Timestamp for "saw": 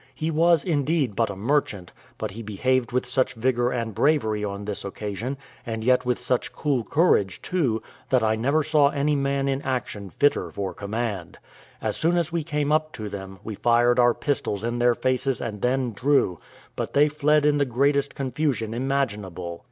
8.63-8.89